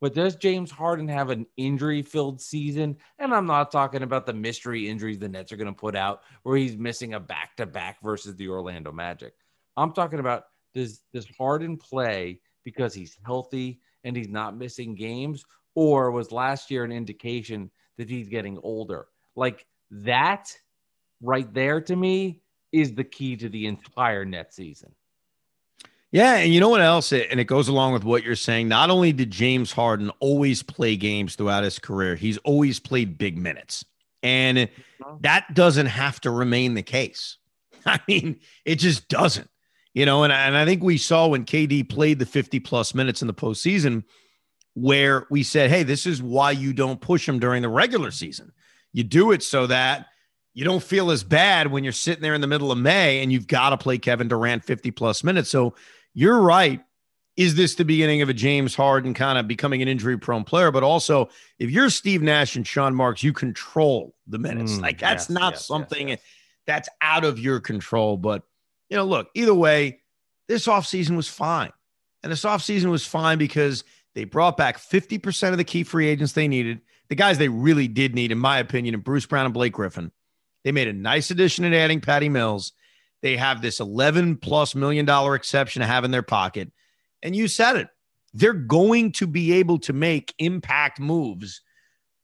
[0.00, 2.96] but does James Harden have an injury filled season?
[3.18, 6.22] And I'm not talking about the mystery injuries the Nets are going to put out
[6.42, 9.34] where he's missing a back to back versus the Orlando Magic.
[9.76, 10.44] I'm talking about
[10.74, 15.44] does, does Harden play because he's healthy and he's not missing games?
[15.74, 19.06] Or was last year an indication that he's getting older?
[19.36, 20.56] Like that
[21.20, 22.42] right there to me
[22.72, 24.94] is the key to the entire net season.
[26.14, 27.12] Yeah, and you know what else?
[27.12, 28.68] And it goes along with what you're saying.
[28.68, 33.36] Not only did James Harden always play games throughout his career, he's always played big
[33.36, 33.84] minutes.
[34.22, 35.16] And uh-huh.
[35.22, 37.38] that doesn't have to remain the case.
[37.86, 39.50] I mean, it just doesn't.
[39.94, 43.22] You know, and, and I think we saw when KD played the 50 plus minutes
[43.22, 44.02] in the postseason
[44.74, 48.52] where we said, hey, this is why you don't push him during the regular season.
[48.92, 50.06] You do it so that
[50.52, 53.32] you don't feel as bad when you're sitting there in the middle of May and
[53.32, 55.50] you've got to play Kevin Durant 50 plus minutes.
[55.50, 55.74] So
[56.12, 56.80] you're right.
[57.36, 60.70] Is this the beginning of a James Harden kind of becoming an injury prone player?
[60.70, 61.28] But also,
[61.58, 64.74] if you're Steve Nash and Sean Marks, you control the minutes.
[64.74, 66.20] Mm, like that's yes, not yes, something yes,
[66.66, 68.16] that's out of your control.
[68.16, 68.44] But
[68.88, 70.00] you know, look, either way,
[70.48, 71.72] this offseason was fine.
[72.22, 76.32] And this offseason was fine because they brought back 50% of the key free agents
[76.32, 79.54] they needed, the guys they really did need, in my opinion, and Bruce Brown and
[79.54, 80.10] Blake Griffin.
[80.62, 82.72] They made a nice addition in adding Patty Mills.
[83.20, 86.72] They have this 11 plus million dollar exception to have in their pocket.
[87.22, 87.88] And you said it.
[88.32, 91.62] They're going to be able to make impact moves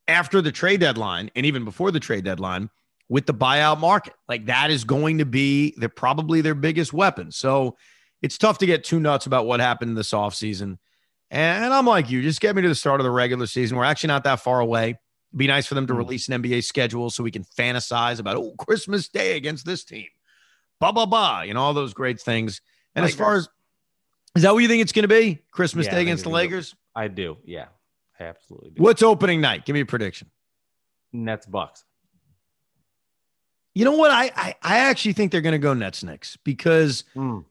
[0.09, 2.69] after the trade deadline and even before the trade deadline
[3.11, 4.15] with the buyout market.
[4.29, 7.33] Like that is going to be the probably their biggest weapon.
[7.33, 7.77] So
[8.23, 10.79] it's tough to get too nuts about what happened this offseason.
[11.31, 13.77] And I'm like you, just get me to the start of the regular season.
[13.77, 14.91] We're actually not that far away.
[14.91, 15.99] It'd be nice for them to hmm.
[15.99, 20.07] release an NBA schedule so we can fantasize about oh Christmas Day against this team.
[20.79, 22.63] Blah blah blah, you know, all those great things.
[22.95, 23.15] And Lakers.
[23.15, 23.49] as far as
[24.37, 25.43] is that what you think it's going to be?
[25.51, 26.77] Christmas yeah, Day against the Lakers?
[26.95, 27.39] I do.
[27.45, 27.67] Yeah.
[28.21, 28.83] I absolutely do.
[28.83, 29.65] What's opening night?
[29.65, 30.31] Give me a prediction.
[31.13, 31.85] Nets Bucks.
[33.75, 34.11] You know what?
[34.11, 37.45] I I, I actually think they're going to go Nets Knicks because mm.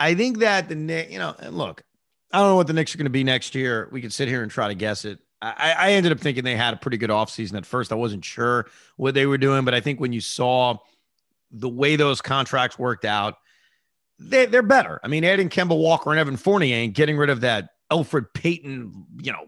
[0.00, 1.82] I think that the Knicks, you know, and look,
[2.32, 3.88] I don't know what the Knicks are going to be next year.
[3.92, 5.18] We could sit here and try to guess it.
[5.42, 7.92] I, I ended up thinking they had a pretty good offseason at first.
[7.92, 8.66] I wasn't sure
[8.96, 10.78] what they were doing, but I think when you saw
[11.50, 13.34] the way those contracts worked out,
[14.18, 14.98] they, they're better.
[15.04, 19.06] I mean, adding Kemba Walker and Evan Fournier and getting rid of that Elfrid Payton,
[19.20, 19.46] you know,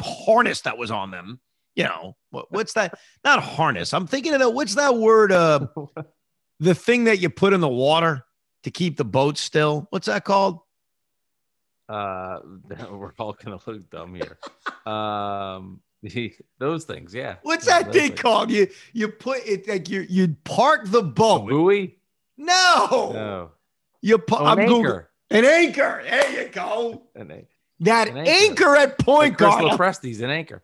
[0.00, 1.38] harness that was on them
[1.74, 2.98] you know, what, what's that?
[3.24, 3.94] Not harness.
[3.94, 4.50] I'm thinking of that.
[4.50, 5.32] What's that word?
[5.32, 5.66] Uh,
[6.60, 8.24] the thing that you put in the water
[8.64, 9.86] to keep the boat still.
[9.90, 10.60] What's that called?
[11.88, 12.40] Uh,
[12.90, 14.38] we're all gonna look dumb here.
[14.86, 15.80] um,
[16.58, 17.36] those things, yeah.
[17.42, 18.20] What's that thing things.
[18.20, 18.50] called?
[18.50, 21.44] You you put it like you you park the boat.
[21.44, 21.98] A buoy?
[22.36, 23.12] No.
[23.12, 23.50] No.
[24.00, 25.10] You put oh, an I'm anchor.
[25.30, 26.02] An anchor.
[26.04, 27.02] There you go.
[27.14, 27.46] An, anchor.
[27.80, 28.30] That an anchor.
[28.30, 28.76] anchor.
[28.76, 29.60] at point guard.
[29.60, 30.62] Crystal Presti's an anchor.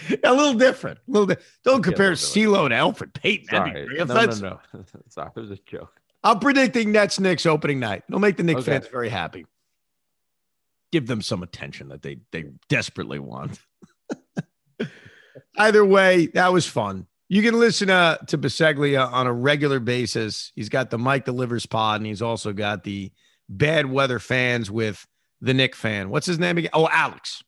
[0.24, 0.98] a little different.
[0.98, 3.48] A little di- Don't compare CeeLo to Elfrid Payton.
[3.48, 3.86] Sorry.
[3.98, 4.60] No, no, no.
[5.08, 6.00] Sorry, it was a joke.
[6.24, 8.04] I'm predicting Nets Knicks opening night.
[8.08, 8.72] It'll make the Knicks okay.
[8.72, 9.44] fans very happy.
[10.92, 13.58] Give them some attention that they they desperately want.
[15.56, 17.06] Either way, that was fun.
[17.28, 20.52] You can listen uh, to Biseglia on a regular basis.
[20.54, 23.10] He's got the Mike Delivers pod, and he's also got the
[23.48, 25.06] Bad Weather fans with
[25.40, 26.10] the Knick fan.
[26.10, 26.70] What's his name again?
[26.74, 27.42] Oh, Alex.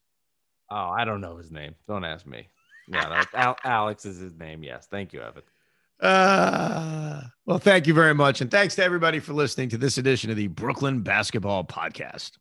[0.70, 1.74] Oh, I don't know his name.
[1.86, 2.48] Don't ask me.
[2.88, 4.62] Yeah, Al- Alex is his name.
[4.62, 4.86] Yes.
[4.90, 5.42] Thank you, Evan.
[6.00, 8.40] Uh, well, thank you very much.
[8.40, 12.32] And thanks to everybody for listening to this edition of the Brooklyn Basketball Podcast.